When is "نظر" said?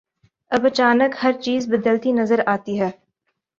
2.11-2.39